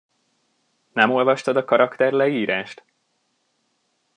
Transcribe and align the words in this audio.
Nem 0.93 1.11
olvastad 1.11 1.55
a 1.55 1.65
karakterleírást? 1.65 2.83